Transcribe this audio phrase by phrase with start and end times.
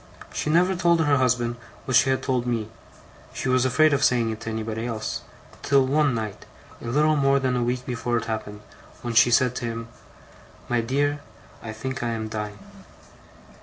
[0.33, 2.69] She never told her husband what she had told me
[3.35, 5.21] she was afraid of saying it to anybody else
[5.61, 6.43] till one night,
[6.81, 8.61] a little more than a week before it happened,
[9.03, 9.89] when she said to him:
[10.67, 11.19] "My dear,
[11.61, 12.57] I think I am dying."